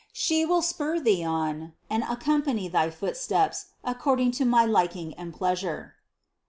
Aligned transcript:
She 0.13 0.47
will 0.47 0.63
spur 0.63 0.99
thee 0.99 1.23
onward 1.23 1.73
and 1.87 2.01
accompany 2.05 2.67
thy 2.67 2.89
footsteps 2.89 3.67
according 3.83 4.31
to 4.31 4.45
my 4.45 4.65
liking 4.65 5.13
and 5.13 5.31
pleasure." 5.31 5.93